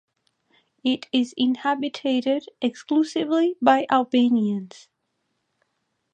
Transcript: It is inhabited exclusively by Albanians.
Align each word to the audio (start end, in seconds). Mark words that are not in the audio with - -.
It 0.83 1.07
is 1.11 1.35
inhabited 1.37 2.47
exclusively 2.59 3.55
by 3.61 3.85
Albanians. 3.91 4.87